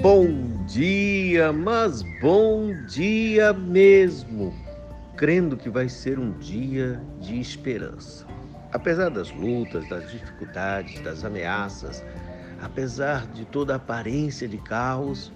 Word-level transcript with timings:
Bom 0.00 0.64
dia, 0.64 1.52
mas 1.52 2.04
bom 2.20 2.72
dia 2.86 3.52
mesmo, 3.52 4.54
crendo 5.16 5.56
que 5.56 5.68
vai 5.68 5.88
ser 5.88 6.20
um 6.20 6.30
dia 6.38 7.02
de 7.20 7.40
esperança. 7.40 8.24
Apesar 8.72 9.08
das 9.08 9.32
lutas, 9.32 9.88
das 9.88 10.08
dificuldades, 10.08 11.00
das 11.00 11.24
ameaças, 11.24 12.04
apesar 12.62 13.26
de 13.26 13.44
toda 13.46 13.72
a 13.72 13.76
aparência 13.76 14.46
de 14.46 14.58
caos, 14.58 15.32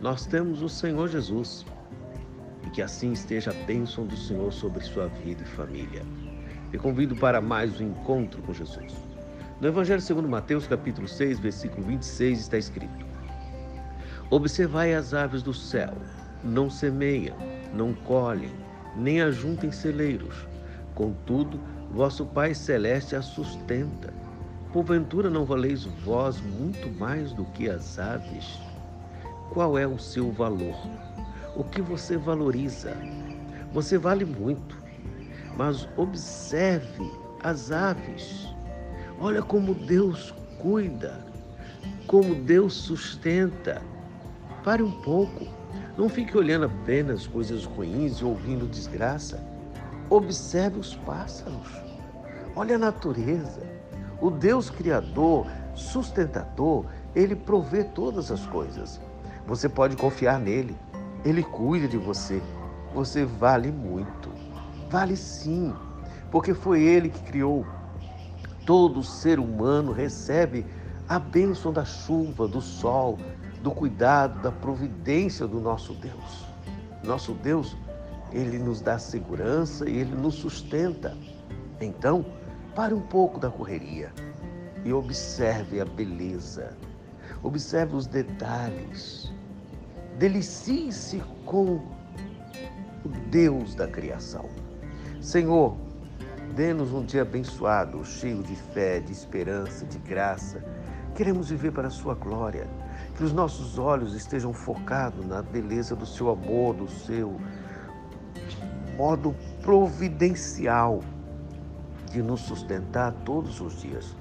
nós 0.00 0.24
temos 0.24 0.62
o 0.62 0.68
Senhor 0.68 1.08
Jesus. 1.08 1.66
E 2.66 2.70
que 2.70 2.80
assim 2.80 3.12
esteja 3.12 3.50
a 3.50 3.64
bênção 3.66 4.06
do 4.06 4.16
Senhor 4.16 4.50
sobre 4.50 4.82
sua 4.82 5.08
vida 5.08 5.42
e 5.42 5.56
família. 5.56 6.02
Te 6.70 6.78
convido 6.78 7.14
para 7.14 7.42
mais 7.42 7.78
um 7.82 7.88
encontro 7.88 8.40
com 8.40 8.54
Jesus. 8.54 8.94
No 9.60 9.68
Evangelho 9.68 10.00
segundo 10.00 10.26
Mateus, 10.26 10.66
capítulo 10.66 11.06
6, 11.06 11.38
versículo 11.38 11.86
26, 11.86 12.40
está 12.40 12.56
escrito: 12.56 13.15
Observai 14.28 14.92
as 14.92 15.14
aves 15.14 15.40
do 15.40 15.54
céu, 15.54 15.94
não 16.42 16.68
semeiam, 16.68 17.36
não 17.72 17.94
colhem, 17.94 18.50
nem 18.96 19.22
ajuntem 19.22 19.70
celeiros. 19.70 20.48
Contudo, 20.96 21.60
vosso 21.92 22.26
Pai 22.26 22.52
Celeste 22.52 23.14
as 23.14 23.26
sustenta. 23.26 24.12
Porventura 24.72 25.30
não 25.30 25.44
valeis 25.44 25.84
vós 26.04 26.40
muito 26.40 26.88
mais 26.98 27.32
do 27.32 27.44
que 27.44 27.70
as 27.70 28.00
aves? 28.00 28.58
Qual 29.50 29.78
é 29.78 29.86
o 29.86 29.98
seu 29.98 30.32
valor? 30.32 30.76
O 31.54 31.62
que 31.62 31.80
você 31.80 32.16
valoriza? 32.16 32.96
Você 33.72 33.96
vale 33.96 34.24
muito, 34.24 34.76
mas 35.56 35.88
observe 35.96 37.08
as 37.44 37.70
aves. 37.70 38.48
Olha 39.20 39.40
como 39.40 39.72
Deus 39.72 40.34
cuida, 40.58 41.24
como 42.08 42.34
Deus 42.34 42.74
sustenta. 42.74 43.80
Pare 44.66 44.82
um 44.82 44.90
pouco. 44.90 45.46
Não 45.96 46.08
fique 46.08 46.36
olhando 46.36 46.66
apenas 46.66 47.24
coisas 47.24 47.64
ruins 47.64 48.14
e 48.16 48.24
ouvindo 48.24 48.66
desgraça. 48.66 49.40
Observe 50.10 50.80
os 50.80 50.92
pássaros. 50.92 51.68
Olhe 52.56 52.72
a 52.74 52.78
natureza. 52.78 53.62
O 54.20 54.28
Deus 54.28 54.68
Criador, 54.68 55.46
sustentador, 55.72 56.84
ele 57.14 57.36
provê 57.36 57.84
todas 57.84 58.32
as 58.32 58.44
coisas. 58.46 59.00
Você 59.46 59.68
pode 59.68 59.94
confiar 59.94 60.40
nele. 60.40 60.76
Ele 61.24 61.44
cuida 61.44 61.86
de 61.86 61.96
você. 61.96 62.42
Você 62.92 63.24
vale 63.24 63.70
muito. 63.70 64.32
Vale 64.90 65.16
sim, 65.16 65.72
porque 66.28 66.52
foi 66.54 66.82
ele 66.82 67.08
que 67.08 67.20
criou. 67.20 67.64
Todo 68.66 69.04
ser 69.04 69.38
humano 69.38 69.92
recebe 69.92 70.66
a 71.08 71.20
bênção 71.20 71.72
da 71.72 71.84
chuva, 71.84 72.48
do 72.48 72.60
sol, 72.60 73.16
do 73.66 73.72
cuidado, 73.72 74.40
da 74.42 74.52
providência 74.52 75.44
do 75.44 75.58
nosso 75.58 75.92
Deus. 75.94 76.46
Nosso 77.02 77.32
Deus, 77.34 77.76
ele 78.30 78.60
nos 78.60 78.80
dá 78.80 78.96
segurança 78.96 79.90
e 79.90 79.96
ele 79.96 80.14
nos 80.14 80.36
sustenta. 80.36 81.16
Então, 81.80 82.24
pare 82.76 82.94
um 82.94 83.00
pouco 83.00 83.40
da 83.40 83.50
correria 83.50 84.12
e 84.84 84.92
observe 84.92 85.80
a 85.80 85.84
beleza, 85.84 86.76
observe 87.42 87.96
os 87.96 88.06
detalhes. 88.06 89.32
Delicie-se 90.16 91.20
com 91.44 91.80
o 93.04 93.08
Deus 93.32 93.74
da 93.74 93.88
criação. 93.88 94.48
Senhor, 95.20 95.76
dê-nos 96.54 96.92
um 96.92 97.04
dia 97.04 97.22
abençoado, 97.22 98.04
cheio 98.04 98.44
de 98.44 98.54
fé, 98.54 99.00
de 99.00 99.10
esperança, 99.10 99.84
de 99.84 99.98
graça. 99.98 100.62
Queremos 101.16 101.50
viver 101.50 101.72
para 101.72 101.88
a 101.88 101.90
sua 101.90 102.14
glória 102.14 102.70
que 103.16 103.24
os 103.24 103.32
nossos 103.32 103.78
olhos 103.78 104.14
estejam 104.14 104.52
focados 104.52 105.26
na 105.26 105.40
beleza 105.40 105.96
do 105.96 106.04
seu 106.04 106.30
amor, 106.30 106.74
do 106.74 106.88
seu 106.88 107.40
modo 108.96 109.34
providencial 109.62 111.00
de 112.12 112.22
nos 112.22 112.40
sustentar 112.40 113.12
todos 113.24 113.60
os 113.60 113.80
dias. 113.80 114.14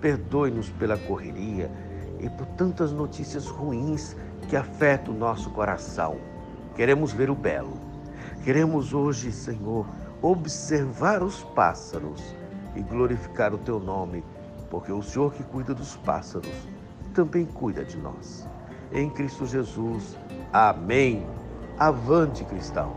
Perdoe-nos 0.00 0.68
pela 0.70 0.98
correria 0.98 1.70
e 2.20 2.28
por 2.28 2.46
tantas 2.46 2.92
notícias 2.92 3.46
ruins 3.46 4.16
que 4.48 4.56
afetam 4.56 5.14
o 5.14 5.18
nosso 5.18 5.50
coração. 5.50 6.16
Queremos 6.74 7.12
ver 7.12 7.30
o 7.30 7.34
belo. 7.34 7.78
Queremos 8.42 8.92
hoje, 8.92 9.30
Senhor, 9.30 9.86
observar 10.20 11.22
os 11.22 11.42
pássaros 11.42 12.20
e 12.74 12.82
glorificar 12.82 13.54
o 13.54 13.58
teu 13.58 13.78
nome, 13.78 14.24
porque 14.70 14.90
o 14.90 15.02
Senhor 15.02 15.32
que 15.32 15.44
cuida 15.44 15.72
dos 15.72 15.96
pássaros 15.96 16.50
também 17.14 17.46
cuida 17.46 17.84
de 17.84 17.96
nós. 17.96 18.46
Em 18.92 19.08
Cristo 19.08 19.46
Jesus. 19.46 20.18
Amém. 20.52 21.24
Avante, 21.78 22.44
cristão. 22.44 22.92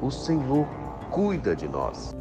O 0.00 0.10
Senhor 0.10 0.66
cuida 1.10 1.56
de 1.56 1.66
nós. 1.66 2.14